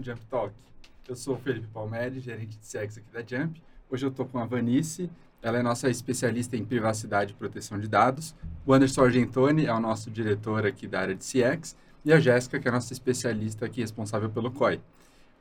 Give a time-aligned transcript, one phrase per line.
[0.00, 0.54] um Jump Talk.
[1.06, 3.62] Eu sou o Felipe Palmeri, gerente de CX aqui da Jump.
[3.90, 5.10] Hoje eu estou com a Vanice,
[5.42, 8.34] ela é nossa especialista em privacidade e proteção de dados.
[8.64, 11.76] O Anderson Argentoni é o nosso diretor aqui da área de CX.
[12.02, 14.80] E a Jéssica, que é a nossa especialista aqui responsável pelo COI.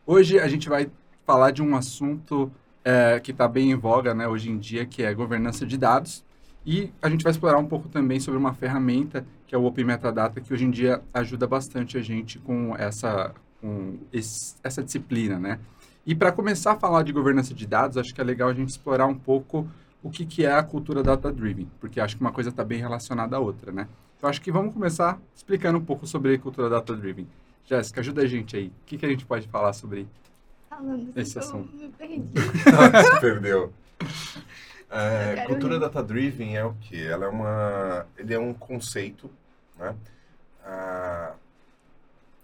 [0.06, 0.92] Hoje a gente vai
[1.26, 2.52] falar de um assunto
[2.84, 6.26] é, que está bem em voga né, hoje em dia, que é governança de dados.
[6.66, 9.86] E a gente vai explorar um pouco também sobre uma ferramenta que é o Open
[9.86, 15.40] Metadata, que hoje em dia ajuda bastante a gente com essa, com esse, essa disciplina,
[15.40, 15.60] né?
[16.06, 18.70] E para começar a falar de governança de dados, acho que é legal a gente
[18.70, 19.68] explorar um pouco
[20.02, 23.36] o que, que é a cultura data-driven, porque acho que uma coisa está bem relacionada
[23.36, 23.88] à outra, né?
[24.18, 27.28] Então, acho que vamos começar explicando um pouco sobre a cultura data-driven.
[27.66, 28.68] Jéssica, ajuda a gente aí.
[28.68, 30.08] O que, que a gente pode falar sobre
[30.70, 31.72] Falando esse assunto?
[31.76, 32.32] Me perdi.
[33.14, 33.74] Se perdeu.
[34.92, 37.00] É, cultura data-driven é o que?
[37.00, 39.30] Ela é uma, ele é um conceito,
[39.78, 39.96] né?
[40.66, 41.36] Ah,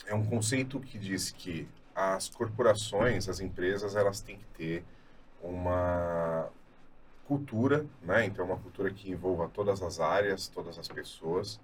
[0.06, 4.86] é um conceito que diz que as corporações, as empresas, elas têm que ter
[5.42, 6.50] uma
[7.26, 8.26] cultura, né?
[8.26, 11.60] Então, uma cultura que envolva todas as áreas, todas as pessoas,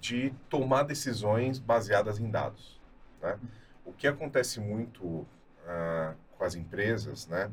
[0.00, 2.80] de tomar decisões baseadas em dados,
[3.20, 3.38] né?
[3.84, 5.26] O que acontece muito
[5.66, 7.50] ah, com as empresas, né?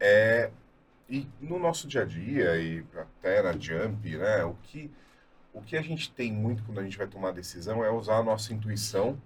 [0.00, 0.50] É
[1.08, 4.90] e no nosso dia a dia e até na Jump, né, o que
[5.52, 8.22] o que a gente tem muito quando a gente vai tomar decisão é usar a
[8.22, 9.16] nossa intuição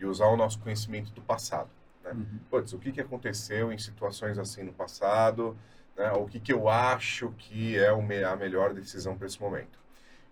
[0.00, 1.68] e usar o nosso conhecimento do passado.
[2.02, 2.12] Né?
[2.12, 2.40] Uhum.
[2.50, 5.56] Putz, o que, que aconteceu em situações assim no passado?
[5.96, 6.10] Né?
[6.12, 9.78] O que, que eu acho que é a melhor decisão para esse momento?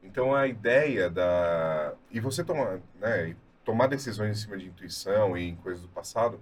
[0.03, 5.49] Então a ideia da e você tomar, né, tomar decisões em cima de intuição e
[5.49, 6.41] em coisas do passado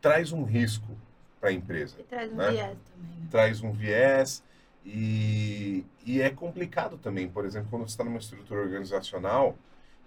[0.00, 0.96] traz um risco
[1.38, 1.96] para a empresa.
[2.00, 2.50] E traz um né?
[2.50, 3.20] viés também.
[3.20, 3.26] Né?
[3.30, 4.42] Traz um viés
[4.84, 7.28] e, e é complicado também.
[7.28, 9.56] Por exemplo, quando você está numa estrutura organizacional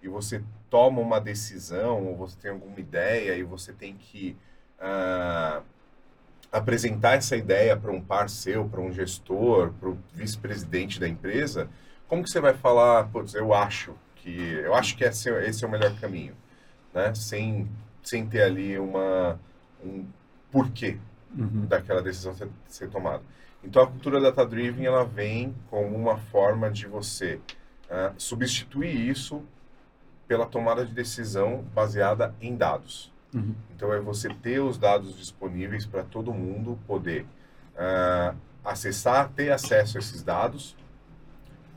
[0.01, 4.37] e você toma uma decisão ou você tem alguma ideia e você tem que
[4.79, 5.63] uh,
[6.51, 11.69] apresentar essa ideia para um par seu, para um gestor, para o vice-presidente da empresa,
[12.07, 15.67] como que você vai falar, putz, eu acho que eu acho que esse, esse é
[15.67, 16.35] o melhor caminho,
[16.93, 17.13] né?
[17.13, 17.69] Sem,
[18.03, 19.39] sem ter ali uma
[19.83, 20.05] um
[20.51, 20.97] porquê
[21.37, 21.65] uhum.
[21.67, 23.23] daquela decisão ser, ser, tomada.
[23.63, 27.39] Então, a cultura data-driven, ela vem como uma forma de você
[27.85, 29.43] uh, substituir isso
[30.29, 33.11] pela tomada de decisão baseada em dados.
[33.33, 33.55] Uhum.
[33.75, 37.25] Então, é você ter os dados disponíveis para todo mundo poder
[37.73, 40.77] uh, acessar, ter acesso a esses dados,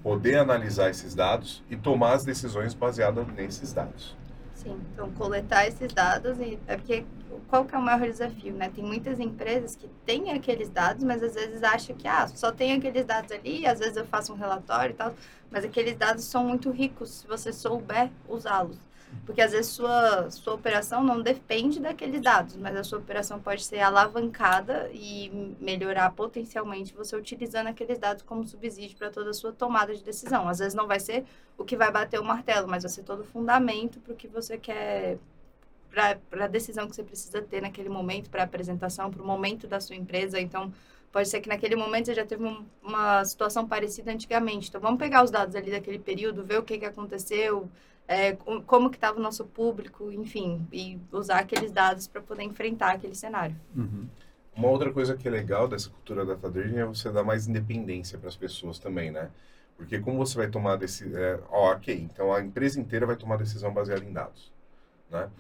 [0.03, 4.15] poder analisar esses dados e tomar as decisões baseadas nesses dados.
[4.63, 7.05] Sim, então coletar esses dados e é porque
[7.49, 8.71] qual que é o maior desafio, né?
[8.71, 12.73] Tem muitas empresas que têm aqueles dados, mas às vezes acham que ah, só tem
[12.73, 15.15] aqueles dados ali, às vezes eu faço um relatório e tal,
[15.51, 18.79] mas aqueles dados são muito ricos se você souber usá-los.
[19.25, 23.65] Porque às vezes sua, sua operação não depende daqueles dados, mas a sua operação pode
[23.65, 29.53] ser alavancada e melhorar potencialmente você utilizando aqueles dados como subsídio para toda a sua
[29.53, 30.49] tomada de decisão.
[30.49, 31.25] Às vezes não vai ser
[31.57, 34.27] o que vai bater o martelo, mas vai ser todo o fundamento para o que
[34.27, 35.19] você quer,
[35.91, 39.69] para a decisão que você precisa ter naquele momento, para a apresentação, para o momento
[39.69, 40.41] da sua empresa.
[40.41, 40.73] Então,
[41.13, 44.69] pode ser que naquele momento você já teve um, uma situação parecida antigamente.
[44.69, 47.71] Então, vamos pegar os dados ali daquele período, ver o que, que aconteceu,
[48.13, 48.37] é,
[48.67, 53.15] como que estava o nosso público, enfim, e usar aqueles dados para poder enfrentar aquele
[53.15, 53.57] cenário.
[53.75, 54.07] Uhum.
[54.55, 58.29] Uma outra coisa que é legal dessa cultura data-driven é você dar mais independência para
[58.29, 59.31] as pessoas também, né?
[59.77, 61.21] Porque como você vai tomar decisão...
[61.21, 64.53] É, ó, ok, então a empresa inteira vai tomar decisão baseada em dados,
[65.11, 65.31] né?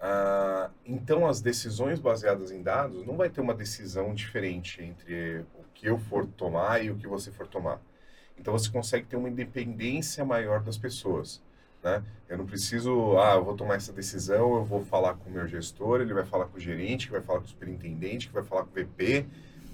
[0.00, 5.64] Ah, então as decisões baseadas em dados não vai ter uma decisão diferente entre o
[5.74, 7.80] que eu for tomar e o que você for tomar.
[8.38, 11.42] Então você consegue ter uma independência maior das pessoas.
[11.88, 12.02] Né?
[12.28, 15.46] Eu não preciso, ah, eu vou tomar essa decisão, eu vou falar com o meu
[15.46, 18.44] gestor, ele vai falar com o gerente, que vai falar com o superintendente, que vai
[18.44, 19.26] falar com o VP,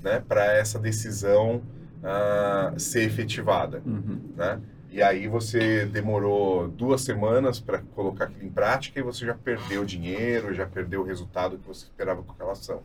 [0.02, 1.62] né, para essa decisão
[2.02, 4.20] ah, ser efetivada, uhum.
[4.36, 4.60] né?
[4.90, 9.84] E aí você demorou duas semanas para colocar aquilo em prática e você já perdeu
[9.84, 12.80] dinheiro, já perdeu o resultado que você esperava com aquela ação.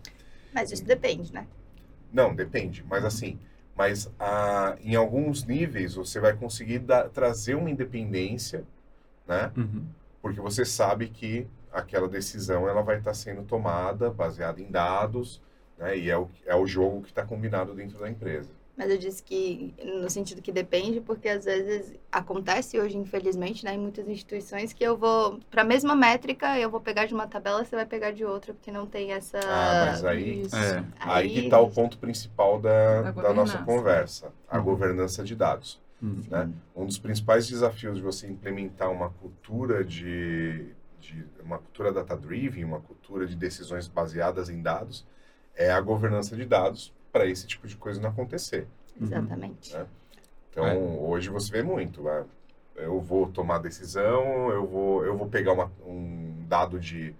[0.51, 1.45] Mas isso depende, né?
[2.11, 2.83] Não, depende.
[2.89, 3.37] Mas assim,
[3.77, 8.63] mas ah, em alguns níveis você vai conseguir dar, trazer uma independência
[9.29, 9.51] né?
[9.55, 9.85] Uhum.
[10.21, 15.39] Porque você sabe que aquela decisão ela vai estar sendo tomada baseada em dados,
[15.77, 15.95] né?
[15.97, 18.49] E é o, é o jogo que está combinado dentro da empresa.
[18.75, 23.73] Mas eu disse que, no sentido que depende, porque às vezes acontece hoje, infelizmente, né,
[23.73, 27.27] em muitas instituições, que eu vou, para a mesma métrica, eu vou pegar de uma
[27.27, 29.37] tabela, você vai pegar de outra, porque não tem essa.
[29.37, 30.77] Ah, mas aí, é.
[30.77, 30.83] aí,
[31.25, 34.63] aí que está o ponto principal da, da nossa conversa, a uhum.
[34.63, 35.77] governança de dados.
[36.01, 36.23] Uhum.
[36.29, 36.49] Né?
[36.75, 42.79] Um dos principais desafios de você implementar uma cultura de, de uma cultura data-driven, uma
[42.79, 45.05] cultura de decisões baseadas em dados,
[45.55, 48.67] é a governança de dados para esse tipo de coisa não acontecer.
[48.99, 49.73] Exatamente.
[49.73, 49.85] Né?
[50.49, 50.75] Então, é.
[50.75, 52.01] hoje você vê muito.
[52.03, 52.25] Né?
[52.75, 57.13] Eu vou tomar decisão, eu vou, eu vou pegar uma, um dado de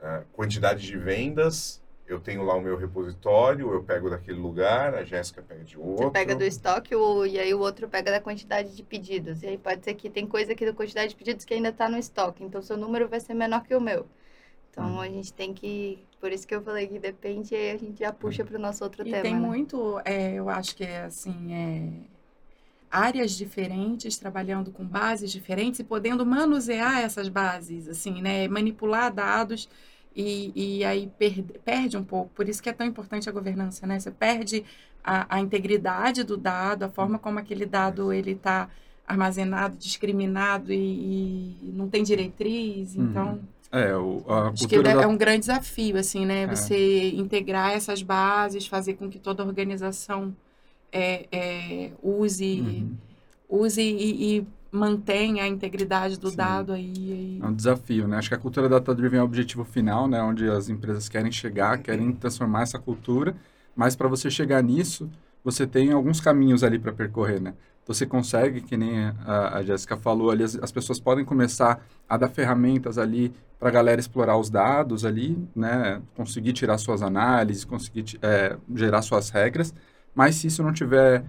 [0.00, 5.04] uh, quantidade de vendas eu tenho lá o meu repositório, eu pego daquele lugar, a
[5.04, 6.04] Jéssica pega de outro.
[6.04, 9.42] Você pega do estoque o, e aí o outro pega da quantidade de pedidos.
[9.42, 11.88] E aí pode ser que tem coisa aqui da quantidade de pedidos que ainda está
[11.88, 12.44] no estoque.
[12.44, 14.06] Então, seu número vai ser menor que o meu.
[14.70, 15.00] Então, hum.
[15.00, 15.98] a gente tem que...
[16.20, 18.60] Por isso que eu falei que depende, e aí a gente já puxa para o
[18.60, 19.22] nosso outro e tema.
[19.22, 19.40] tem né?
[19.40, 21.92] muito, é, eu acho que é assim, é,
[22.90, 28.48] áreas diferentes, trabalhando com bases diferentes e podendo manusear essas bases, assim, né?
[28.48, 29.68] Manipular dados
[30.16, 32.30] e, e aí perde, perde um pouco.
[32.34, 34.00] Por isso que é tão importante a governança, né?
[34.00, 34.64] Você perde
[35.04, 38.70] a, a integridade do dado, a forma como aquele dado ele está
[39.06, 43.04] armazenado, discriminado e, e, não tem diretriz, uhum.
[43.04, 43.40] então...
[43.70, 45.02] É, o, a Acho que é, da...
[45.02, 46.42] é um grande desafio, assim, né?
[46.42, 46.46] É.
[46.46, 50.34] Você integrar essas bases, fazer com que toda organização
[50.90, 52.96] é, é, use, uhum.
[53.48, 56.36] use e, e mantém a integridade do Sim.
[56.36, 58.18] dado aí, aí, É um desafio, né?
[58.18, 60.22] Acho que a cultura data-driven é o objetivo final, né?
[60.22, 63.34] Onde as empresas querem chegar, querem transformar essa cultura,
[63.74, 65.10] mas para você chegar nisso,
[65.42, 67.54] você tem alguns caminhos ali para percorrer, né?
[67.86, 72.16] Você consegue, que nem a, a Jéssica falou ali, as, as, pessoas podem começar a
[72.16, 76.02] dar ferramentas ali para a galera explorar os dados ali, né?
[76.16, 79.72] Conseguir tirar suas análises, conseguir é, gerar suas regras,
[80.12, 81.24] mas se isso não tiver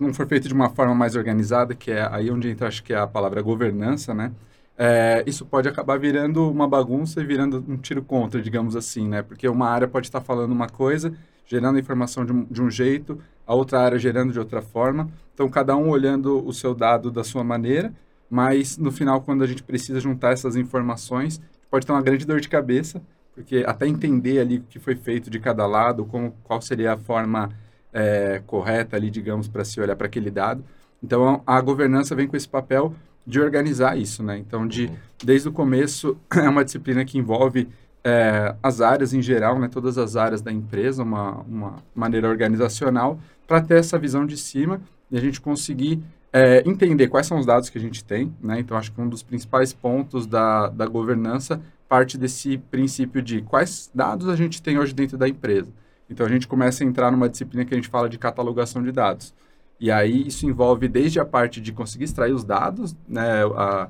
[0.00, 2.92] não for feito de uma forma mais organizada, que é aí onde entra, acho que
[2.92, 4.32] é a palavra governança, né?
[4.76, 9.20] É, isso pode acabar virando uma bagunça e virando um tiro contra, digamos assim, né?
[9.20, 11.12] Porque uma área pode estar falando uma coisa,
[11.46, 15.10] gerando informação de um, de um jeito, a outra área gerando de outra forma.
[15.34, 17.92] Então, cada um olhando o seu dado da sua maneira,
[18.30, 22.40] mas no final, quando a gente precisa juntar essas informações, pode ter uma grande dor
[22.40, 23.02] de cabeça,
[23.34, 26.96] porque até entender ali o que foi feito de cada lado, como, qual seria a
[26.96, 27.50] forma
[27.92, 30.64] é, correta ali, digamos, para se olhar para aquele dado.
[31.02, 32.94] Então, a governança vem com esse papel
[33.26, 34.38] de organizar isso, né?
[34.38, 34.96] Então, de, uhum.
[35.24, 37.68] desde o começo, é uma disciplina que envolve
[38.02, 39.68] é, as áreas em geral, né?
[39.68, 44.80] Todas as áreas da empresa, uma, uma maneira organizacional, para ter essa visão de cima
[45.10, 46.02] e a gente conseguir
[46.32, 48.60] é, entender quais são os dados que a gente tem, né?
[48.60, 53.90] Então, acho que um dos principais pontos da, da governança parte desse princípio de quais
[53.92, 55.72] dados a gente tem hoje dentro da empresa.
[56.10, 58.90] Então a gente começa a entrar numa disciplina que a gente fala de catalogação de
[58.90, 59.32] dados.
[59.78, 63.88] E aí isso envolve desde a parte de conseguir extrair os dados, né, a,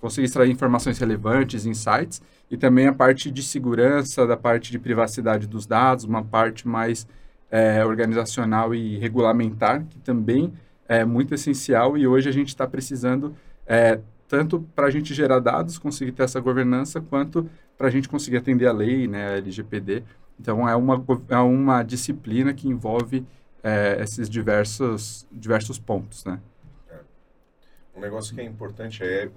[0.00, 2.20] conseguir extrair informações relevantes, insights,
[2.50, 7.06] e também a parte de segurança, da parte de privacidade dos dados, uma parte mais
[7.50, 10.52] é, organizacional e regulamentar, que também
[10.86, 13.34] é muito essencial e hoje a gente está precisando
[13.66, 17.48] é, tanto para a gente gerar dados, conseguir ter essa governança, quanto
[17.78, 20.02] para a gente conseguir atender a lei, né, a LGPD,
[20.38, 23.26] então, é uma, é uma disciplina que envolve
[23.62, 26.40] é, esses diversos, diversos pontos, né?
[26.90, 26.98] É.
[27.96, 29.30] Um negócio que é importante é,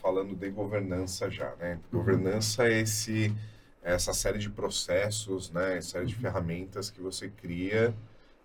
[0.00, 1.78] falando de governança já, né?
[1.92, 1.98] Uhum.
[1.98, 3.34] Governança é esse,
[3.82, 5.76] é essa série de processos, né?
[5.76, 6.20] Essa série de uhum.
[6.20, 7.94] ferramentas que você cria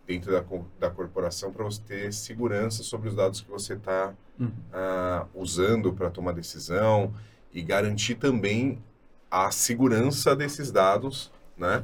[0.05, 0.43] dentro da,
[0.79, 4.47] da corporação para você ter segurança sobre os dados que você está uhum.
[4.47, 7.13] uh, usando para tomar decisão
[7.53, 8.83] e garantir também
[9.29, 11.83] a segurança desses dados, né?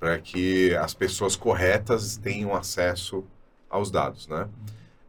[0.00, 3.22] Para que as pessoas corretas tenham acesso
[3.68, 4.48] aos dados, né?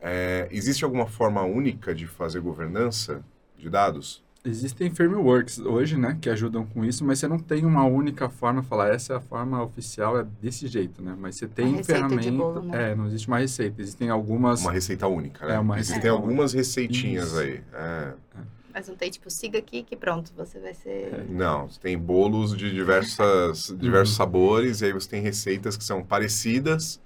[0.01, 3.23] É, existe alguma forma única de fazer governança
[3.57, 4.21] de dados?
[4.43, 8.63] Existem frameworks hoje, né, que ajudam com isso, mas você não tem uma única forma,
[8.63, 11.15] falar essa é a forma oficial, é desse jeito, né?
[11.17, 12.91] Mas você tem ferramentas, né?
[12.91, 14.61] é, não existe uma receita, existem algumas...
[14.61, 15.55] Uma receita única, né?
[15.55, 17.39] É, uma Existem algumas receitinhas isso.
[17.39, 17.61] aí.
[17.71, 18.13] É.
[18.35, 18.41] é.
[18.73, 21.13] Mas não tem, tipo, siga aqui que pronto, você vai ser...
[21.13, 26.03] É, não, tem bolos de diversas, diversos sabores, e aí você tem receitas que são
[26.03, 27.01] parecidas,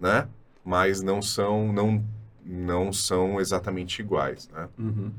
[0.00, 0.28] né?
[0.64, 2.04] Mas não são, não,
[2.44, 4.68] não são exatamente iguais, né?
[4.78, 5.12] Uhum.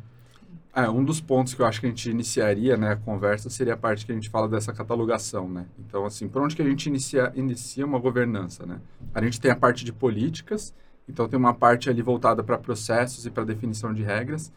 [0.74, 3.74] É, um dos pontos que eu acho que a gente iniciaria, né, a conversa, seria
[3.74, 5.65] a parte que a gente fala dessa catalogação, né?
[5.79, 8.79] Então, assim, por onde que a gente inicia, inicia uma governança, né?
[9.13, 10.74] A gente tem a parte de políticas,
[11.07, 14.53] então tem uma parte ali voltada para processos e para definição de regras,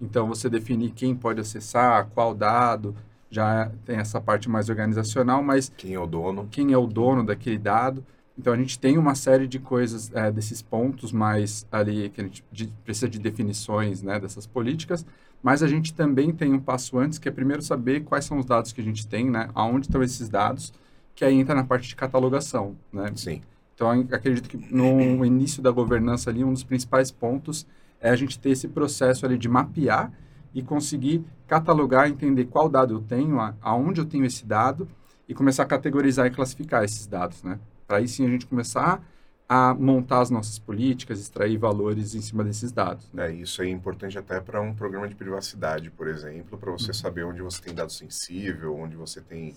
[0.00, 2.94] então, você definir quem pode acessar, qual dado,
[3.30, 5.72] já tem essa parte mais organizacional, mas...
[5.76, 6.48] Quem é o dono.
[6.50, 8.04] Quem é o dono daquele dado.
[8.38, 12.24] Então, a gente tem uma série de coisas, é, desses pontos mais ali, que a
[12.24, 12.44] gente
[12.84, 15.06] precisa de definições, né, dessas políticas,
[15.42, 18.44] mas a gente também tem um passo antes, que é primeiro saber quais são os
[18.44, 20.72] dados que a gente tem, né, aonde estão esses dados,
[21.14, 23.10] que aí entra na parte de catalogação, né?
[23.14, 23.40] Sim.
[23.74, 27.66] Então, acredito que no início da governança ali, um dos principais pontos
[28.00, 30.12] é a gente ter esse processo ali de mapear
[30.54, 34.88] e conseguir catalogar, entender qual dado eu tenho, aonde eu tenho esse dado
[35.28, 37.58] e começar a categorizar e classificar esses dados, né?
[37.86, 39.02] Para aí sim a gente começar
[39.48, 43.08] a montar as nossas políticas, extrair valores em cima desses dados.
[43.12, 43.28] Né?
[43.28, 46.94] É, isso é importante até para um programa de privacidade, por exemplo, para você uhum.
[46.94, 49.54] saber onde você tem dado sensível, onde você tem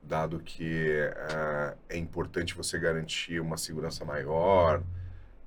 [0.00, 4.82] dado que uh, é importante você garantir uma segurança maior,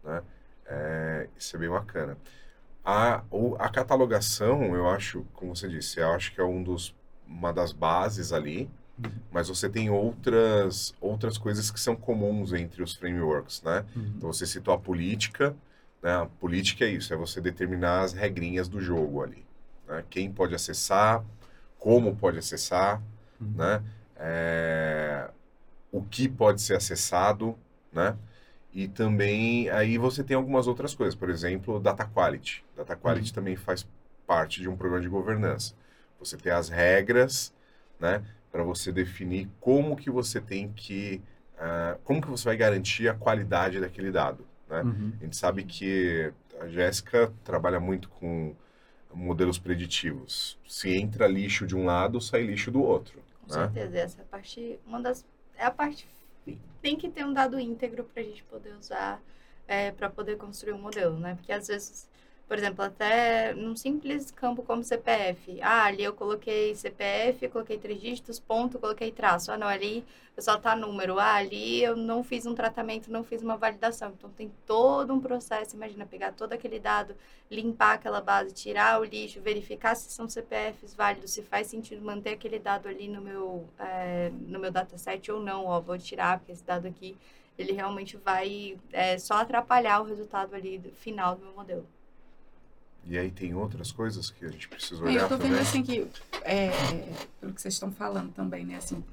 [0.03, 0.21] né?
[0.65, 2.17] É, isso é bem bacana.
[2.83, 3.23] A,
[3.57, 6.95] a catalogação, eu acho, como você disse, eu acho que é um dos,
[7.27, 8.69] uma das bases ali,
[9.03, 9.11] uhum.
[9.31, 13.85] mas você tem outras, outras coisas que são comuns entre os frameworks, né?
[13.95, 14.13] Uhum.
[14.17, 15.55] Então, você citou a política,
[16.01, 16.15] né?
[16.15, 19.43] A política é isso, é você determinar as regrinhas do jogo ali,
[19.87, 20.03] né?
[20.09, 21.23] Quem pode acessar,
[21.79, 23.01] como pode acessar,
[23.41, 23.53] uhum.
[23.55, 23.83] né?
[24.17, 25.29] É,
[25.91, 27.57] o que pode ser acessado,
[27.91, 28.15] né?
[28.75, 32.61] E também aí você tem algumas outras coisas, por exemplo, data quality.
[32.75, 33.35] Data quality uhum.
[33.35, 33.87] também faz
[34.27, 35.73] parte de um programa de governança.
[36.19, 37.53] Você tem as regras,
[37.97, 41.21] né, para você definir como que você tem que,
[41.53, 44.81] uh, como que você vai garantir a qualidade daquele dado, né?
[44.81, 45.13] Uhum.
[45.21, 48.53] A gente sabe que a Jéssica trabalha muito com
[49.13, 50.59] modelos preditivos.
[50.67, 53.21] Se entra lixo de um lado, sai lixo do outro.
[53.47, 53.71] Com né?
[53.73, 55.25] certeza, essa é a parte, uma das,
[55.57, 56.05] é a parte
[56.81, 59.21] tem que ter um dado íntegro para a gente poder usar
[59.67, 61.35] é, para poder construir um modelo, né?
[61.35, 62.07] Porque às vezes,
[62.47, 67.99] por exemplo, até num simples campo como CPF, ah, ali eu coloquei CPF, coloquei três
[67.99, 69.51] dígitos, ponto, coloquei traço.
[69.51, 70.05] Ah, não, ali
[70.37, 71.17] só tá número.
[71.19, 74.13] Ah, ali eu não fiz um tratamento, não fiz uma validação.
[74.15, 77.15] Então tem todo um processo, imagina, pegar todo aquele dado,
[77.49, 82.31] limpar aquela base, tirar o lixo, verificar se são CPFs válidos, se faz sentido manter
[82.31, 85.65] aquele dado ali no meu, é, no meu dataset ou não.
[85.65, 87.17] Ó, vou tirar, porque esse dado aqui,
[87.57, 91.94] ele realmente vai é, só atrapalhar o resultado ali final do meu modelo.
[93.07, 96.07] E aí tem outras coisas que a gente precisa olhar Eu estou vendo assim que,
[96.43, 96.71] é,
[97.39, 98.77] pelo que vocês estão falando também, né?
[98.77, 99.03] Assim,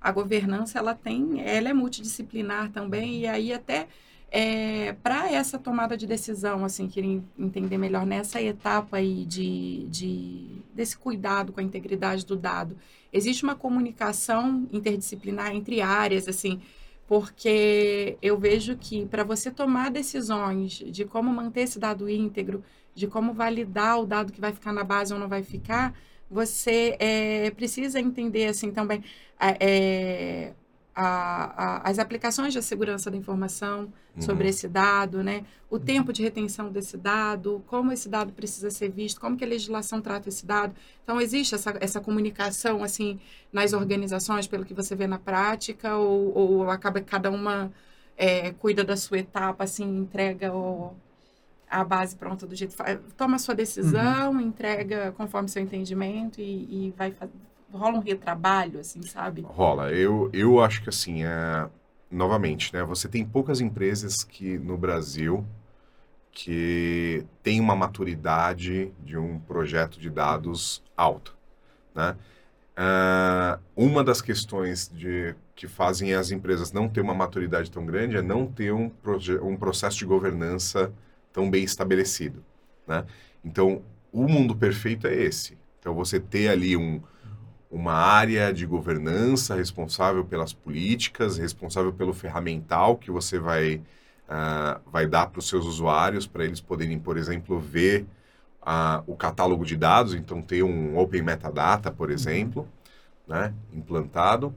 [0.00, 3.88] a governança, ela tem, ela é multidisciplinar também, e aí até
[4.34, 10.62] é, para essa tomada de decisão, assim, queria entender melhor nessa etapa aí de, de,
[10.72, 12.78] desse cuidado com a integridade do dado,
[13.12, 16.62] existe uma comunicação interdisciplinar entre áreas, assim,
[17.06, 23.06] porque eu vejo que para você tomar decisões de como manter esse dado íntegro, de
[23.06, 25.94] como validar o dado que vai ficar na base ou não vai ficar,
[26.30, 29.04] você é, precisa entender assim também
[29.38, 30.52] é,
[30.94, 34.22] a, a, as aplicações de segurança da informação uhum.
[34.22, 35.44] sobre esse dado, né?
[35.70, 35.80] O uhum.
[35.80, 40.00] tempo de retenção desse dado, como esse dado precisa ser visto, como que a legislação
[40.00, 40.74] trata esse dado.
[41.02, 43.18] Então, existe essa, essa comunicação, assim,
[43.52, 47.72] nas organizações, pelo que você vê na prática, ou, ou acaba que cada uma
[48.16, 50.52] é, cuida da sua etapa, assim, entrega
[51.72, 52.76] a base pronta do jeito...
[53.16, 54.40] Toma a sua decisão, uhum.
[54.40, 57.14] entrega conforme seu entendimento e, e vai
[57.72, 59.40] rola um retrabalho, assim, sabe?
[59.42, 59.90] Rola.
[59.90, 61.68] Eu, eu acho que, assim, é...
[62.10, 62.82] novamente, né?
[62.84, 65.44] Você tem poucas empresas que no Brasil
[66.30, 71.32] que tem uma maturidade de um projeto de dados alta,
[71.94, 72.16] né?
[72.72, 78.16] Uh, uma das questões de, que fazem as empresas não ter uma maturidade tão grande
[78.16, 78.90] é não ter um,
[79.42, 80.90] um processo de governança
[81.32, 82.44] tão bem estabelecido,
[82.86, 83.04] né?
[83.44, 85.56] Então, o mundo perfeito é esse.
[85.80, 87.00] Então, você ter ali um,
[87.70, 93.76] uma área de governança responsável pelas políticas, responsável pelo ferramental que você vai,
[94.28, 98.06] uh, vai dar para os seus usuários, para eles poderem, por exemplo, ver
[98.62, 102.68] uh, o catálogo de dados, então ter um Open Metadata, por exemplo,
[103.26, 104.48] né, implantado.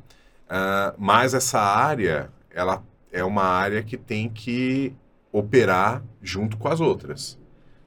[0.46, 4.94] Uh, mas essa área, ela é uma área que tem que
[5.32, 7.40] operar junto com as outras.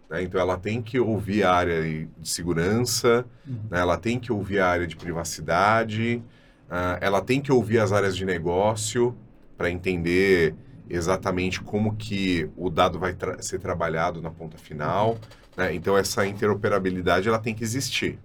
[0.09, 0.23] Né?
[0.23, 3.59] Então, ela tem que ouvir a área de segurança, uhum.
[3.71, 3.80] né?
[3.80, 6.23] ela tem que ouvir a área de privacidade,
[6.68, 9.14] uh, ela tem que ouvir as áreas de negócio
[9.57, 10.54] para entender
[10.88, 15.18] exatamente como que o dado vai tra ser trabalhado na ponta final.
[15.57, 15.75] Né?
[15.75, 18.18] Então, essa interoperabilidade ela tem que existir.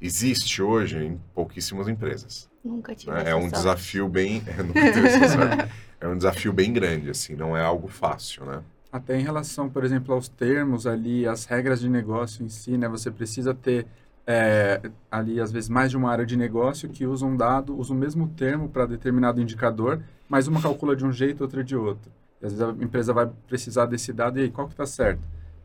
[0.00, 2.48] Existe hoje em pouquíssimas empresas.
[2.64, 3.30] Nunca tive né?
[3.30, 3.54] É um sorte.
[3.54, 4.42] desafio bem...
[6.00, 8.62] É, é um desafio bem grande, assim, não é algo fácil, né?
[8.90, 12.88] Até em relação, por exemplo, aos termos ali, as regras de negócio em si, né?
[12.88, 13.86] Você precisa ter
[14.26, 17.92] é, ali, às vezes, mais de uma área de negócio que usa um dado, usa
[17.92, 22.10] o mesmo termo para determinado indicador, mas uma calcula de um jeito, outra de outro.
[22.40, 25.20] E, às vezes a empresa vai precisar desse dado e aí, qual que está certo?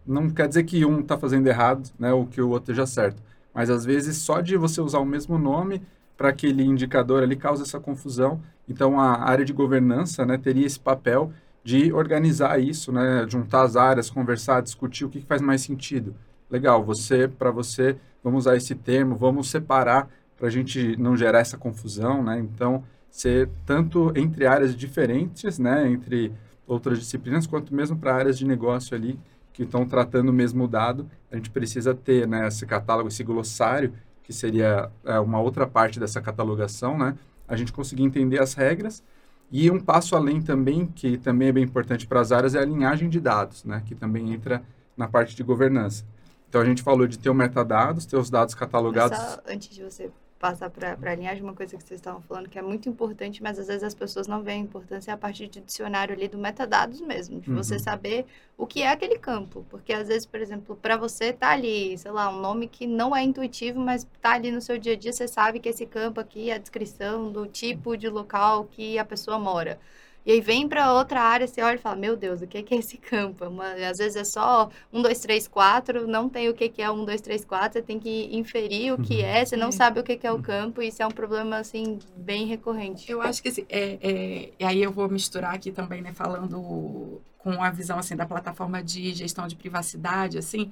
[0.06, 2.12] Não quer dizer que um está fazendo errado, né?
[2.13, 3.22] Ou que o outro esteja certo.
[3.53, 5.82] Mas, às vezes, só de você usar o mesmo nome
[6.18, 8.42] para aquele indicador ali causa essa confusão.
[8.68, 11.32] Então, a área de governança né, teria esse papel
[11.63, 13.25] de organizar isso, né?
[13.29, 16.13] Juntar as áreas, conversar, discutir o que, que faz mais sentido.
[16.50, 21.39] Legal, você, para você, vamos usar esse termo, vamos separar para a gente não gerar
[21.39, 22.39] essa confusão, né?
[22.39, 26.34] Então, ser tanto entre áreas diferentes, né, entre
[26.65, 29.20] outras disciplinas, quanto mesmo para áreas de negócio ali
[29.53, 33.93] que estão tratando o mesmo dado, a gente precisa ter né, esse catálogo, esse glossário,
[34.24, 37.15] que seria é, uma outra parte dessa catalogação, né?
[37.48, 39.03] A gente conseguir entender as regras
[39.52, 42.66] e um passo além também, que também é bem importante para as áreas, é a
[42.66, 43.84] linhagem de dados, né?
[43.86, 44.64] Que também entra
[44.98, 46.06] na parte de governança.
[46.50, 49.18] Então, a gente falou de ter o metadados, ter os dados catalogados.
[49.18, 50.12] Só antes de você
[50.44, 53.58] passar para a linhagem, uma coisa que vocês estavam falando que é muito importante, mas
[53.58, 56.38] às vezes as pessoas não veem a importância é a partir de dicionário ali do
[56.38, 57.56] metadados mesmo, de uhum.
[57.56, 58.26] você saber
[58.58, 59.66] o que é aquele campo.
[59.70, 63.16] Porque às vezes, por exemplo, para você tá ali, sei lá, um nome que não
[63.16, 66.20] é intuitivo, mas tá ali no seu dia a dia, você sabe que esse campo
[66.20, 69.80] aqui é a descrição do tipo de local que a pessoa mora.
[70.25, 72.77] E aí vem para outra área, você olha e fala, meu Deus, o que é
[72.77, 73.46] esse campo?
[73.46, 77.06] Uma, às vezes é só 1, 2, 3, 4, não tem o que é 1,
[77.06, 79.25] 2, 3, 4, você tem que inferir o que uhum.
[79.25, 82.00] é, você não sabe o que é o campo, e isso é um problema, assim,
[82.15, 83.12] bem recorrente.
[83.12, 87.22] Eu acho que, assim, é, é, e aí eu vou misturar aqui também, né, falando
[87.38, 90.72] com a visão, assim, da plataforma de gestão de privacidade, assim,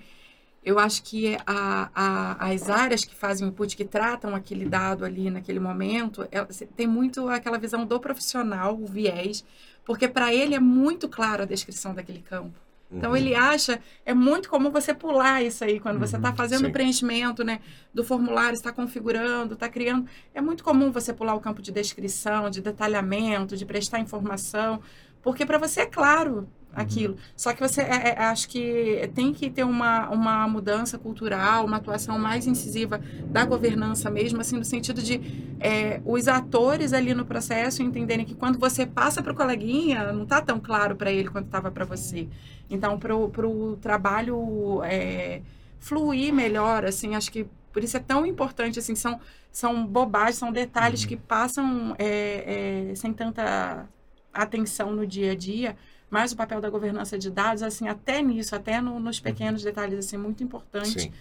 [0.64, 5.04] eu acho que a, a, as áreas que fazem o input, que tratam aquele dado
[5.04, 6.44] ali naquele momento, é,
[6.76, 9.44] tem muito aquela visão do profissional, o viés,
[9.84, 12.60] porque para ele é muito claro a descrição daquele campo.
[12.92, 13.18] Então uhum.
[13.18, 16.36] ele acha, é muito comum você pular isso aí quando você está uhum.
[16.36, 17.62] fazendo o preenchimento né,
[17.94, 20.08] do formulário, está configurando, está criando.
[20.34, 24.82] É muito comum você pular o campo de descrição, de detalhamento, de prestar informação,
[25.22, 27.14] porque para você é claro aquilo.
[27.14, 27.20] Uhum.
[27.36, 31.78] Só que você é, é, acho que tem que ter uma, uma mudança cultural, uma
[31.78, 35.20] atuação mais incisiva da governança mesmo, assim, no sentido de
[35.60, 40.24] é, os atores ali no processo entenderem que quando você passa para o coleguinha, não
[40.24, 42.28] está tão claro para ele quanto estava para você.
[42.70, 45.42] Então, para o trabalho é,
[45.80, 49.20] fluir melhor, assim, acho que por isso é tão importante, assim, são,
[49.52, 51.08] são bobagens, são detalhes uhum.
[51.08, 53.88] que passam é, é, sem tanta
[54.34, 55.76] atenção no dia a dia,
[56.12, 59.24] mas o papel da governança de dados, assim, até nisso, até no, nos uhum.
[59.24, 61.12] pequenos detalhes, assim, muito importante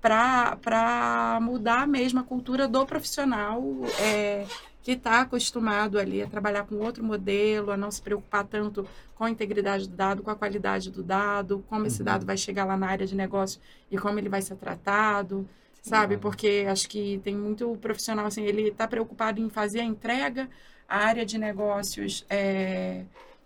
[0.00, 3.64] para mudar mesmo a cultura do profissional
[3.98, 4.44] é,
[4.82, 9.24] que está acostumado ali a trabalhar com outro modelo, a não se preocupar tanto com
[9.24, 11.86] a integridade do dado, com a qualidade do dado, como uhum.
[11.86, 13.58] esse dado vai chegar lá na área de negócio
[13.90, 15.48] e como ele vai ser tratado,
[15.80, 16.18] Sim, sabe?
[16.18, 20.50] Porque acho que tem muito profissional, assim, ele está preocupado em fazer a entrega,
[20.86, 23.04] a área de negócios é,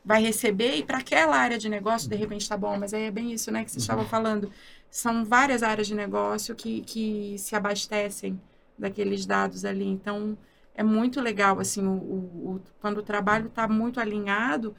[0.08, 3.10] vai receber e para aquela área de negócio de repente está bom, mas aí é
[3.10, 4.08] bem isso, né, que você estava uhum.
[4.08, 4.50] falando.
[4.90, 8.40] São várias áreas de negócio que, que se abastecem
[8.78, 9.84] daqueles dados ali.
[9.84, 10.38] Então,
[10.74, 14.74] é muito legal, assim, o, o, o quando o trabalho está muito alinhado,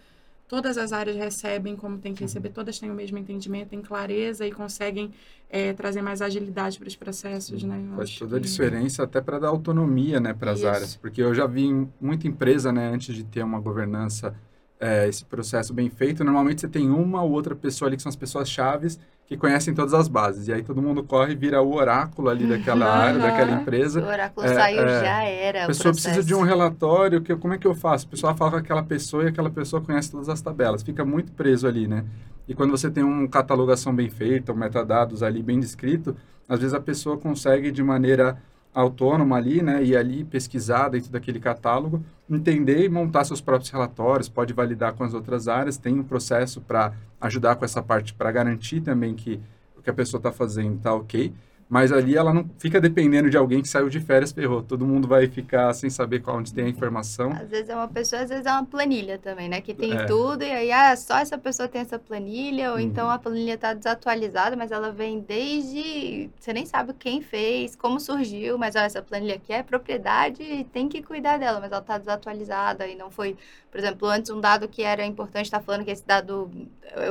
[0.48, 4.48] todas as áreas recebem como tem que receber, todas têm o mesmo entendimento, têm clareza
[4.48, 5.14] e conseguem
[5.48, 7.86] é, trazer mais agilidade para os processos, né?
[7.88, 11.36] Eu Faz toda a diferença até para dar autonomia, né, para as áreas, porque eu
[11.36, 14.36] já vi muita empresa, né, antes de ter uma governança
[14.80, 18.10] é, esse processo bem feito, normalmente você tem uma ou outra pessoa ali que são
[18.10, 20.48] as pessoas chaves que conhecem todas as bases.
[20.48, 23.02] E aí todo mundo corre e vira o oráculo ali daquela uhum.
[23.02, 24.02] área, daquela empresa.
[24.02, 25.64] O oráculo é, saiu, é, já era.
[25.66, 28.08] A pessoa precisa de um relatório, que, como é que eu faço?
[28.08, 30.82] O pessoal fala com aquela pessoa e aquela pessoa conhece todas as tabelas.
[30.82, 32.06] Fica muito preso ali, né?
[32.48, 36.16] E quando você tem uma catalogação bem feita, um metadados ali bem descrito,
[36.48, 38.42] às vezes a pessoa consegue de maneira
[38.74, 44.30] autônoma ali, né, e ali pesquisar dentro daquele catálogo, entender e montar seus próprios relatórios,
[44.30, 48.32] pode validar com as outras áreas, tem um processo para ajudar com essa parte, para
[48.32, 49.40] garantir também que
[49.78, 51.34] o que a pessoa está fazendo está ok,
[51.70, 54.64] mas ali ela não fica dependendo de alguém que saiu de férias, ferrou.
[54.64, 57.32] Todo mundo vai ficar sem saber qual onde tem a informação.
[57.32, 59.62] Às vezes é uma pessoa, às vezes é uma planilha também, né?
[59.62, 60.06] Que tem é.
[60.06, 62.82] tudo e aí, ah, só essa pessoa tem essa planilha, ou uhum.
[62.82, 66.32] então a planilha está desatualizada, mas ela vem desde...
[66.40, 70.64] Você nem sabe quem fez, como surgiu, mas ó, essa planilha aqui é propriedade e
[70.64, 73.38] tem que cuidar dela, mas ela está desatualizada e não foi...
[73.70, 76.50] Por exemplo, antes um dado que era importante, está falando que esse dado,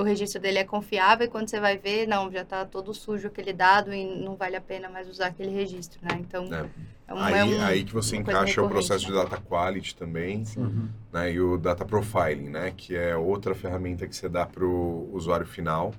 [0.01, 3.29] o registro dele é confiável e quando você vai ver, não, já está todo sujo
[3.29, 6.17] aquele dado e não vai vale a pena mais usar aquele registro, né?
[6.19, 6.69] Então, é.
[7.07, 10.45] É um, aí, é um, aí que você encaixa o processo de data quality também,
[10.57, 10.89] uhum.
[11.13, 11.33] né?
[11.33, 12.73] E o data profiling, né?
[12.77, 15.95] Que é outra ferramenta que você dá para o usuário final,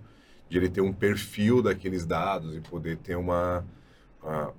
[0.48, 3.66] de ele ter um perfil daqueles dados e poder ter uma,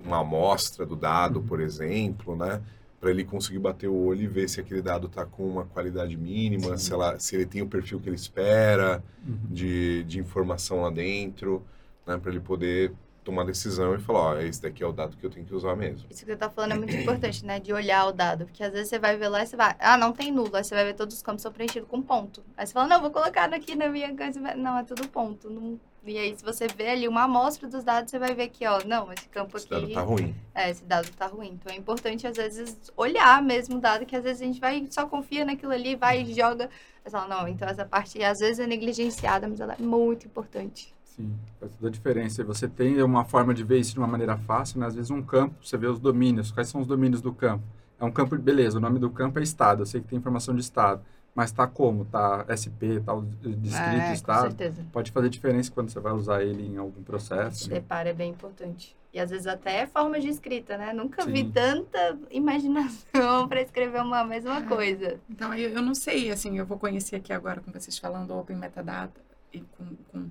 [0.03, 1.45] uma amostra do dado, uhum.
[1.45, 2.61] por exemplo, né?
[2.99, 6.17] Para ele conseguir bater o olho e ver se aquele dado está com uma qualidade
[6.17, 9.37] mínima, se, ela, se ele tem o perfil que ele espera uhum.
[9.49, 11.63] de, de informação lá dentro,
[12.05, 12.17] né?
[12.17, 12.91] Para ele poder
[13.23, 15.75] tomar decisão e falar, ó, esse daqui é o dado que eu tenho que usar
[15.75, 16.07] mesmo.
[16.09, 17.59] Isso que você está falando é muito importante, né?
[17.59, 18.45] De olhar o dado.
[18.45, 20.55] Porque às vezes você vai ver lá e você vai, ah, não tem nulo.
[20.55, 22.43] Aí você vai ver todos os campos são preenchidos com ponto.
[22.57, 24.39] Aí você fala, não, vou colocar aqui na minha coisa.
[24.55, 25.49] Não, é tudo ponto.
[25.49, 25.79] Não...
[26.03, 28.83] E aí, se você vê ali uma amostra dos dados, você vai ver que, ó,
[28.83, 29.81] não, esse campo Esse aqui.
[29.81, 30.35] dado tá ruim.
[30.55, 31.49] É, esse dado tá ruim.
[31.49, 34.87] Então é importante, às vezes, olhar mesmo o dado, que às vezes a gente vai,
[34.89, 36.71] só confia naquilo ali, vai e joga.
[37.03, 40.91] Você fala, não, então essa parte às vezes é negligenciada, mas ela é muito importante.
[41.15, 42.41] Sim, faz toda a diferença.
[42.41, 44.85] E Você tem uma forma de ver isso de uma maneira fácil, né?
[44.87, 46.51] Às vezes um campo, você vê os domínios.
[46.51, 47.63] Quais são os domínios do campo?
[47.99, 49.81] É um campo, beleza, o nome do campo é estado.
[49.81, 51.01] Eu sei que tem informação de estado.
[51.35, 52.03] Mas tá como?
[52.05, 54.41] Tá SP, tá o distrito, é, com estado.
[54.41, 54.85] certeza.
[54.91, 57.69] Pode fazer diferença quando você vai usar ele em algum processo.
[57.69, 57.75] né?
[57.75, 58.97] Depara é bem importante.
[59.13, 60.91] E às vezes até é forma de escrita, né?
[60.93, 61.51] Nunca vi Sim.
[61.51, 64.61] tanta imaginação para escrever uma mesma É.
[64.61, 65.19] coisa.
[65.29, 68.57] Então, eu, eu não sei, assim, eu vou conhecer aqui agora com vocês falando Open
[68.57, 69.19] Metadata
[69.53, 70.29] e com, com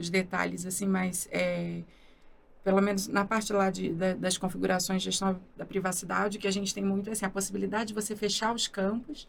[0.00, 1.82] os detalhes, assim, mas é,
[2.64, 6.48] pelo menos na parte lá de, da- das configurações de gestão da privacidade, o que
[6.48, 9.28] a gente tem muito é assim, a possibilidade de você fechar os campos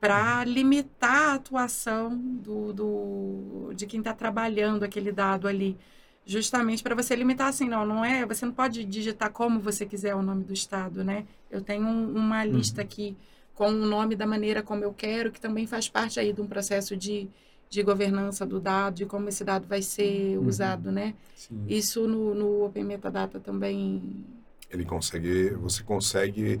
[0.00, 5.78] para limitar a atuação do, do, de quem está trabalhando aquele dado ali.
[6.24, 10.14] Justamente para você limitar assim, não, não é, você não pode digitar como você quiser
[10.14, 11.26] o nome do estado, né?
[11.50, 13.16] Eu tenho um- uma lista aqui
[13.54, 16.46] com o nome da maneira como eu quero, que também faz parte aí de um
[16.46, 17.28] processo de,
[17.72, 20.46] de governança do dado, de como esse dado vai ser Uhum.
[20.48, 21.14] usado, né?
[21.36, 21.64] Sim.
[21.68, 24.24] Isso no, no Open Metadata também.
[24.70, 26.60] Ele consegue, você consegue...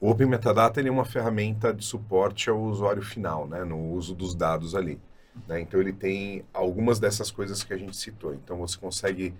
[0.00, 3.62] O Open Metadata ele é uma ferramenta de suporte ao usuário final, né?
[3.64, 5.00] No uso dos dados ali.
[5.46, 5.60] né?
[5.60, 8.34] Então ele tem algumas dessas coisas que a gente citou.
[8.34, 9.32] Então você consegue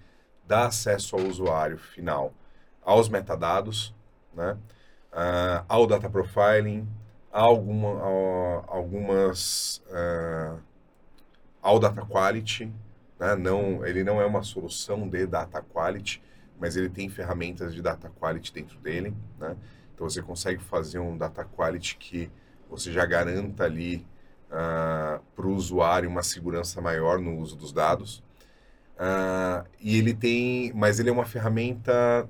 [0.46, 2.32] dar acesso ao usuário final
[2.85, 3.94] aos metadados,
[4.35, 4.56] né?
[5.12, 6.87] Ah, ao data profiling,
[7.32, 10.56] a alguma, a- algumas ah,
[11.62, 12.70] ao data quality,
[13.18, 13.37] né?
[13.37, 16.20] Não, ele não é uma solução de data quality,
[16.59, 19.57] mas ele tem ferramentas de data quality dentro dele, né?
[19.94, 22.31] Então você consegue fazer um data quality que
[22.68, 24.05] você já garanta ali
[24.48, 28.22] para o usuário uma segurança maior no uso dos dados.
[28.98, 32.29] Ah, e ele tem, mas ele é uma ferramenta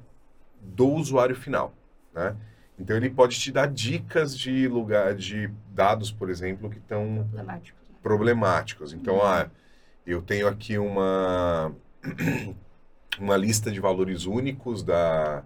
[0.60, 1.74] do usuário final,
[2.14, 2.36] né?
[2.78, 7.81] Então ele pode te dar dicas de lugar, de dados, por exemplo, que estão Problemático.
[8.02, 8.92] Problemáticos.
[8.92, 9.48] Então, ah,
[10.06, 11.74] eu tenho aqui uma
[13.18, 15.44] uma lista de valores únicos da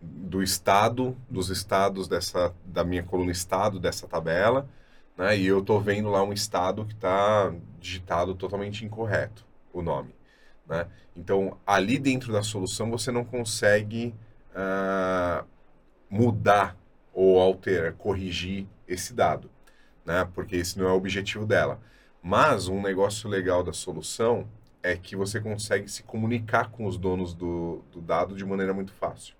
[0.00, 4.68] do estado, dos estados dessa da minha coluna estado dessa tabela,
[5.16, 5.36] né?
[5.36, 10.14] E eu estou vendo lá um estado que está digitado totalmente incorreto o nome,
[10.66, 10.86] né?
[11.16, 14.14] Então, ali dentro da solução você não consegue
[14.54, 15.44] ah,
[16.10, 16.76] mudar
[17.12, 19.50] ou alterar, corrigir esse dado,
[20.04, 20.28] né?
[20.34, 21.80] Porque esse não é o objetivo dela.
[22.22, 24.48] Mas um negócio legal da solução
[24.82, 28.92] é que você consegue se comunicar com os donos do, do dado de maneira muito
[28.92, 29.34] fácil.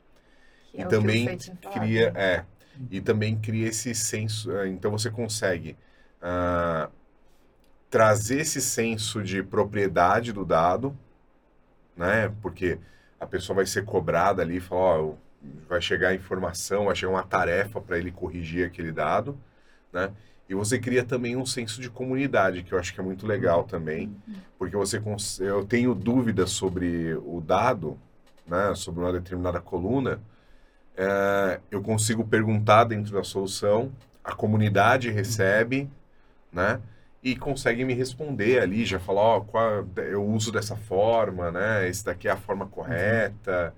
[0.64, 1.26] Que E é que o também
[1.70, 2.44] cria, é,
[2.90, 5.76] e também cria esse senso, eh, então você consegue
[6.20, 6.90] ah,
[7.90, 10.96] trazer esse senso de propriedade do dado,
[11.96, 12.28] né?
[12.40, 12.78] Porque
[13.20, 15.14] a pessoa vai ser cobrada ali, falar, ó,
[15.68, 19.38] vai chegar a informação, vai chegar uma tarefa para ele corrigir aquele dado,
[19.92, 20.12] né?
[20.52, 23.64] E você cria também um senso de comunidade, que eu acho que é muito legal
[23.64, 24.14] também,
[24.58, 27.98] porque você cons- eu tenho dúvidas sobre o dado,
[28.46, 30.20] né, sobre uma determinada coluna,
[30.96, 33.92] é, eu consigo perguntar dentro da solução,
[34.24, 35.90] a comunidade recebe,
[36.52, 36.80] né?
[37.22, 41.88] E consegue me responder ali, já falar, ó, qual, eu uso dessa forma, né?
[41.88, 43.74] Esse daqui é a forma correta,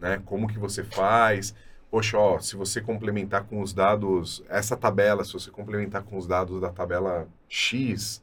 [0.00, 0.20] né?
[0.26, 1.54] Como que você faz?
[1.92, 6.26] Poxa, ó, se você complementar com os dados, essa tabela, se você complementar com os
[6.26, 8.22] dados da tabela X,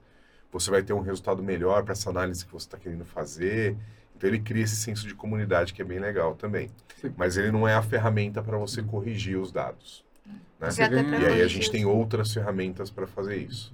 [0.52, 3.78] você vai ter um resultado melhor para essa análise que você está querendo fazer.
[4.18, 6.72] Então ele cria esse senso de comunidade que é bem legal também.
[7.00, 7.14] Sim.
[7.16, 10.04] Mas ele não é a ferramenta para você corrigir os dados.
[10.60, 10.70] Né?
[11.22, 13.72] E aí a gente tem outras ferramentas para fazer isso.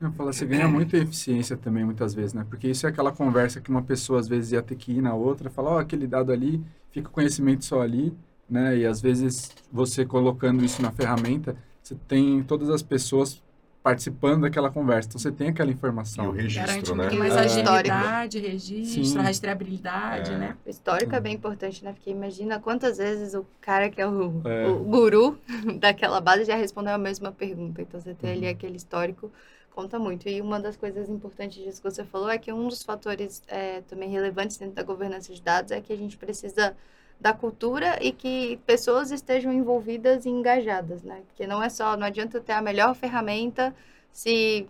[0.00, 2.44] Eu falo, você ganha muita eficiência também, muitas vezes, né?
[2.50, 5.14] Porque isso é aquela conversa que uma pessoa, às vezes, ia ter que ir na
[5.14, 8.12] outra, falar, ó, aquele dado ali, fica o conhecimento só ali,
[8.50, 8.76] né?
[8.78, 13.42] E, às vezes, você colocando isso na ferramenta, você tem todas as pessoas
[13.82, 15.08] participando daquela conversa.
[15.08, 16.26] Então, você tem aquela E o informação.
[16.32, 17.10] Garante registro, um né?
[17.12, 17.38] mais É.
[17.40, 19.18] agilidade, registro, Sim.
[19.18, 20.36] rastreabilidade, É.
[20.38, 20.56] né?
[20.66, 21.92] O histórico é bem importante, né?
[21.92, 24.66] Porque imagina quantas vezes o cara que é o, É.
[24.68, 25.38] o guru
[25.80, 27.80] daquela base já respondeu a mesma pergunta.
[27.80, 28.50] Então, você tem ali Uhum.
[28.52, 29.30] aquele histórico,
[29.74, 30.28] conta muito.
[30.28, 33.80] E uma das coisas importantes disso que você falou é que um dos fatores é,
[33.88, 36.76] também relevantes dentro da governança de dados é que a gente precisa
[37.20, 41.22] da cultura e que pessoas estejam envolvidas e engajadas, né?
[41.26, 43.74] Porque não é só, não adianta ter a melhor ferramenta
[44.12, 44.66] se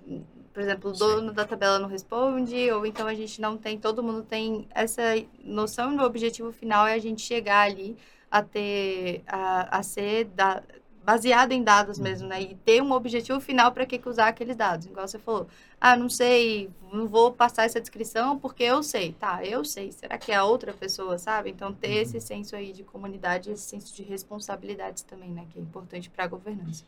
[0.52, 4.02] por exemplo, o dono da tabela não responde, ou então a gente não tem, todo
[4.02, 5.02] mundo tem essa
[5.44, 7.96] noção do objetivo final é a gente chegar ali
[8.30, 10.62] a ter, a, a ser da,
[11.04, 12.04] baseado em dados uhum.
[12.04, 12.42] mesmo, né?
[12.42, 14.86] E ter um objetivo final para que, que usar aqueles dados.
[14.86, 15.46] Igual você falou,
[15.80, 19.12] ah, não sei, não vou passar essa descrição porque eu sei.
[19.12, 19.92] Tá, eu sei.
[19.92, 21.50] Será que é a outra pessoa, sabe?
[21.50, 22.02] Então, ter uhum.
[22.02, 25.44] esse senso aí de comunidade, esse senso de responsabilidades também, né?
[25.50, 26.84] Que é importante para a governança.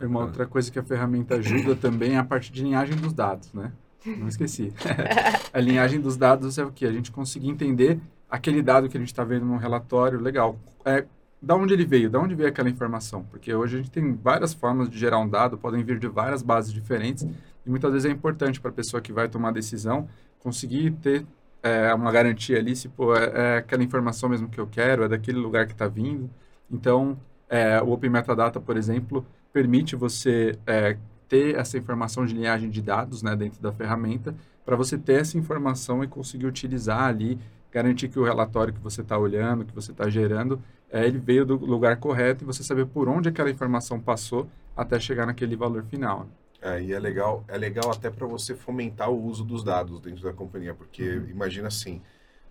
[0.00, 3.52] Uma outra coisa que a ferramenta ajuda também é a parte de linhagem dos dados,
[3.52, 3.72] né?
[4.04, 4.72] Não esqueci.
[5.52, 6.84] a linhagem dos dados é o que?
[6.84, 7.98] A gente conseguir entender
[8.30, 10.58] aquele dado que a gente está vendo no relatório, legal.
[10.84, 11.04] É,
[11.40, 14.54] da onde ele veio, da onde veio aquela informação, porque hoje a gente tem várias
[14.54, 17.26] formas de gerar um dado, podem vir de várias bases diferentes,
[17.64, 21.26] e muitas vezes é importante para a pessoa que vai tomar a decisão conseguir ter
[21.62, 25.08] é, uma garantia ali, se pô, é, é, aquela informação mesmo que eu quero, é
[25.08, 26.30] daquele lugar que está vindo.
[26.70, 27.18] Então,
[27.48, 30.96] é, o Open Metadata, por exemplo, permite você é,
[31.28, 35.36] ter essa informação de linhagem de dados né, dentro da ferramenta, para você ter essa
[35.36, 37.38] informação e conseguir utilizar ali,
[37.72, 40.60] garantir que o relatório que você está olhando, que você está gerando,
[40.96, 44.98] é, ele veio do lugar correto e você saber por onde aquela informação passou até
[44.98, 46.20] chegar naquele valor final.
[46.20, 46.26] Né?
[46.62, 50.22] É, e é legal, é legal até para você fomentar o uso dos dados dentro
[50.22, 51.28] da companhia, porque uhum.
[51.28, 52.00] imagina assim,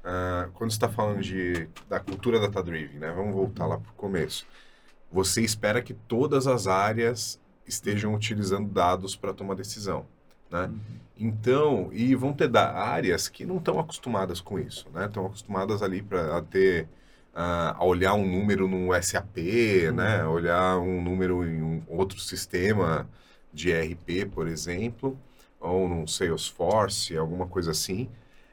[0.04, 3.12] uh, quando está falando de, da cultura data-driven, né?
[3.12, 4.46] Vamos voltar lá para o começo.
[5.12, 10.06] Você espera que todas as áreas estejam utilizando dados para tomar decisão,
[10.52, 10.66] né?
[10.66, 10.80] Uhum.
[11.18, 15.06] Então, e vão ter áreas que não estão acostumadas com isso, né?
[15.06, 16.88] Estão acostumadas ali para ter
[17.36, 19.38] a olhar um número no SAP,
[19.94, 20.24] né?
[20.24, 20.32] Uhum.
[20.32, 23.10] Olhar um número em um outro sistema
[23.54, 25.20] de ERP, por exemplo,
[25.60, 28.10] ou num Salesforce, alguma coisa assim.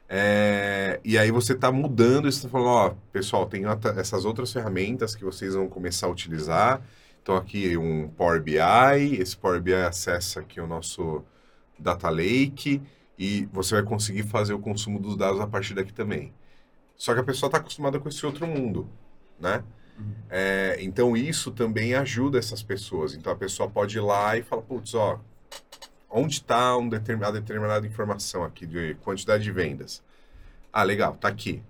[0.09, 3.63] É, e aí você está mudando, você está falando, ó, pessoal, tem
[3.97, 6.81] essas outras ferramentas que vocês vão começar a utilizar.
[7.21, 11.23] Então aqui um Power BI, esse Power BI acessa aqui o nosso
[11.79, 12.81] Data Lake
[13.17, 16.33] e você vai conseguir fazer o consumo dos dados a partir daqui também.
[16.95, 18.87] Só que a pessoa está acostumada com esse outro mundo,
[19.39, 19.63] né?
[19.97, 20.13] Uhum.
[20.29, 23.13] É, então isso também ajuda essas pessoas.
[23.13, 25.19] Então a pessoa pode ir lá e falar, putz, ó,
[26.09, 30.03] onde está um determinada, determinada informação aqui de quantidade de vendas?
[30.71, 31.61] Ah, legal, tá aqui.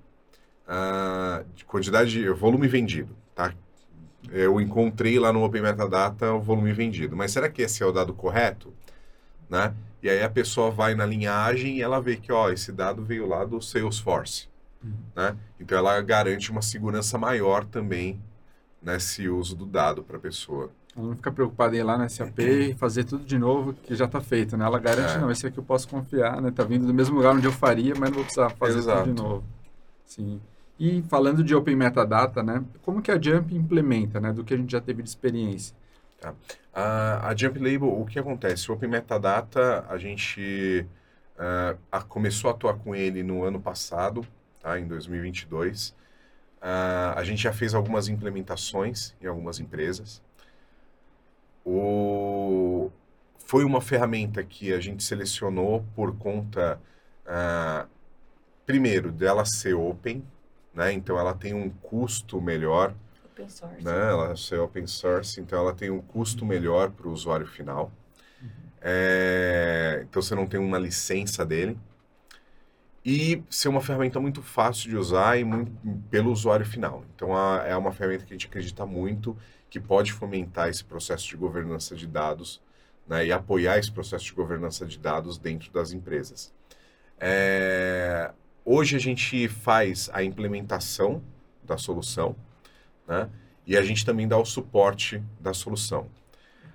[0.67, 3.53] Ah, de quantidade de volume vendido, tá?
[4.31, 7.15] Eu encontrei lá no Open Metadata o volume vendido.
[7.15, 8.73] Mas será que esse é o dado correto?
[9.49, 9.73] Né?
[10.01, 13.27] E aí a pessoa vai na linhagem e ela vê que, ó, esse dado veio
[13.27, 14.47] lá do Salesforce.
[15.15, 15.35] Né?
[15.59, 18.19] Então ela garante uma segurança maior também
[18.81, 20.69] nesse uso do dado para a pessoa.
[20.95, 23.95] Ela não fica preocupada em ir lá no SAP e fazer tudo de novo que
[23.95, 24.65] já está feito, né?
[24.65, 25.19] Ela garante, é.
[25.19, 26.51] não, esse aqui eu posso confiar, né?
[26.51, 29.03] Tá vindo do mesmo lugar onde eu faria, mas não vou precisar fazer Exato.
[29.05, 29.43] tudo de novo.
[30.05, 30.39] Sim.
[30.79, 32.63] E falando de Open Metadata, né?
[32.83, 34.31] Como que a Jump implementa, né?
[34.31, 35.75] Do que a gente já teve de experiência.
[36.19, 36.33] Tá.
[36.73, 38.69] A, a Jump Label, o que acontece?
[38.69, 40.85] O Open Metadata, a gente
[41.37, 44.25] uh, começou a atuar com ele no ano passado,
[44.63, 44.79] tá?
[44.79, 45.89] em 2022.
[45.89, 45.93] Uh,
[46.61, 50.21] ah, a gente já fez algumas implementações em algumas empresas.
[51.65, 52.89] O...
[53.45, 56.79] Foi uma ferramenta que a gente selecionou por conta,
[57.25, 57.87] uh,
[58.65, 60.25] primeiro, dela ser open,
[60.73, 60.93] né?
[60.93, 62.95] então ela tem um custo melhor.
[63.25, 63.83] Open source.
[63.83, 64.09] Né?
[64.09, 67.91] Ela ser open source, então ela tem um custo melhor para o usuário final.
[68.41, 68.49] Uhum.
[68.81, 70.05] É...
[70.09, 71.77] então você não tem uma licença dele
[73.05, 75.71] e ser uma ferramenta muito fácil de usar e muito,
[76.09, 77.03] pelo usuário final.
[77.15, 79.37] Então, a, é uma ferramenta que a gente acredita muito
[79.69, 82.61] que pode fomentar esse processo de governança de dados
[83.07, 86.53] né, e apoiar esse processo de governança de dados dentro das empresas.
[87.19, 88.31] É,
[88.63, 91.21] hoje a gente faz a implementação
[91.63, 92.35] da solução
[93.07, 93.29] né,
[93.65, 96.07] e a gente também dá o suporte da solução.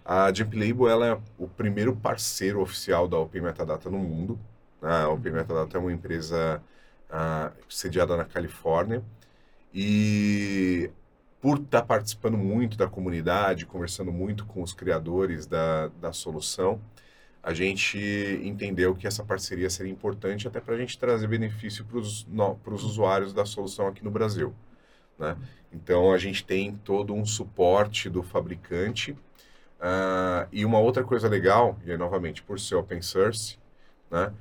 [0.05, 4.39] A Jump Label ela é o primeiro parceiro oficial da Open Metadata no mundo.
[4.83, 6.63] A Open Metadata é uma empresa
[7.11, 9.03] uh, sediada na Califórnia
[9.73, 10.91] e
[11.41, 16.81] por estar tá participando muito da comunidade, conversando muito com os criadores da, da solução,
[17.43, 17.99] a gente
[18.43, 21.99] entendeu que essa parceria seria importante até para a gente trazer benefício para
[22.75, 24.53] os usuários da solução aqui no Brasil.
[25.19, 25.37] Né?
[25.73, 29.13] Então, a gente tem todo um suporte do fabricante.
[29.13, 33.57] Uh, e uma outra coisa legal, e aí, novamente, por ser open source,
[34.11, 34.33] né?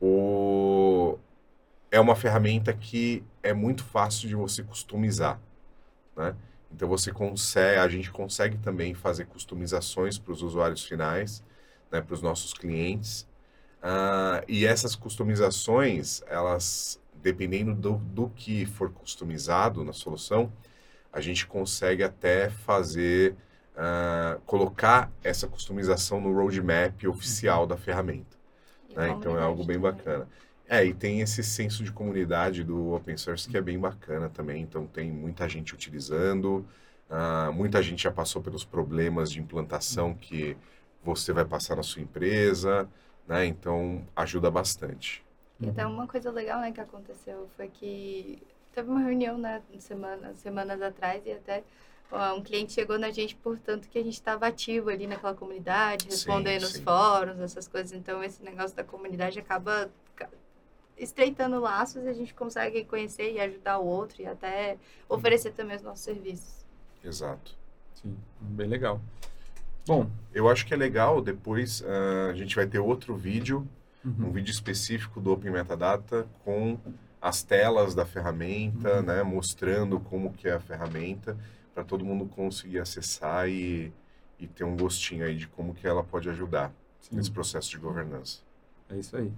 [0.00, 1.18] O...
[1.90, 5.40] é uma ferramenta que é muito fácil de você customizar,
[6.16, 6.34] né?
[6.72, 11.42] Então você consegue, a gente consegue também fazer customizações para os usuários finais,
[11.90, 13.22] né, para os nossos clientes.
[13.82, 20.52] Uh, e essas customizações, elas, dependendo do, do que for customizado na solução,
[21.12, 23.34] a gente consegue até fazer,
[23.74, 28.38] uh, colocar essa customização no roadmap oficial da ferramenta.
[28.94, 29.10] Né?
[29.10, 30.28] Então é algo bem bacana.
[30.68, 34.62] É, e tem esse senso de comunidade do open source que é bem bacana também.
[34.62, 36.64] Então tem muita gente utilizando,
[37.10, 40.56] uh, muita gente já passou pelos problemas de implantação que
[41.02, 42.88] você vai passar na sua empresa,
[43.26, 43.46] né?
[43.46, 45.24] Então ajuda bastante.
[45.60, 50.34] E até uma coisa legal, né, que aconteceu foi que teve uma reunião, né, semana,
[50.36, 51.64] semanas atrás e até
[52.36, 56.06] um cliente chegou na gente por tanto que a gente estava ativo ali naquela comunidade,
[56.06, 56.78] respondendo sim, sim.
[56.78, 57.92] os fóruns, essas coisas.
[57.92, 59.90] Então, esse negócio da comunidade acaba
[60.98, 64.76] estreitando laços e a gente consegue conhecer e ajudar o outro e até
[65.08, 66.64] oferecer também os nossos serviços.
[67.02, 67.56] Exato.
[67.94, 69.00] Sim, bem legal.
[69.86, 73.66] Bom, eu acho que é legal, depois uh, a gente vai ter outro vídeo,
[74.04, 74.26] uhum.
[74.26, 76.78] um vídeo específico do Open Metadata com
[77.20, 79.02] as telas da ferramenta, uhum.
[79.02, 81.36] né, mostrando como que é a ferramenta
[81.74, 83.92] para todo mundo conseguir acessar e,
[84.38, 87.16] e ter um gostinho aí de como que ela pode ajudar Sim.
[87.16, 88.40] nesse processo de governança.
[88.88, 89.32] É isso aí.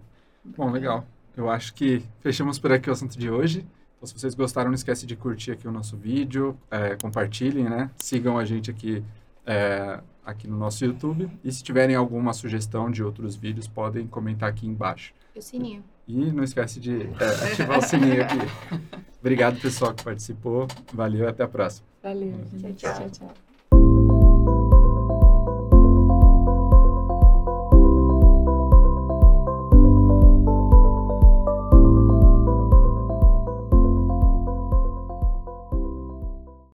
[0.44, 1.06] Bom, legal.
[1.36, 3.66] Eu acho que fechamos por aqui o assunto de hoje.
[3.96, 7.90] Então, se vocês gostaram, não esquece de curtir aqui o nosso vídeo, é, compartilhem, né?
[7.96, 9.04] Sigam a gente aqui,
[9.46, 11.30] é, aqui no nosso YouTube.
[11.44, 15.14] E se tiverem alguma sugestão de outros vídeos, podem comentar aqui embaixo.
[15.34, 15.84] E o sininho.
[16.12, 18.36] E não esquece de é, ativar o sininho aqui.
[19.18, 20.68] Obrigado, pessoal, que participou.
[20.92, 21.86] Valeu, até a próxima.
[22.02, 22.38] Valeu.
[22.60, 22.94] Tchau, tchau.
[22.94, 23.51] tchau, tchau.